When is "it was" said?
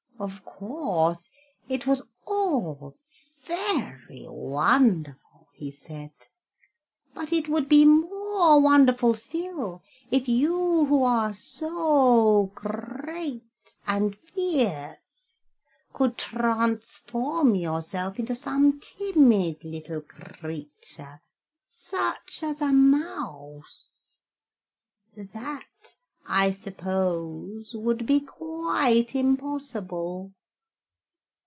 1.67-2.03